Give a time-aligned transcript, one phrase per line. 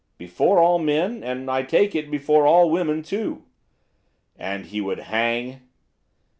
[0.17, 3.43] 'Before all men, and, I take it, before all women too.'
[4.35, 5.61] 'And he would hang?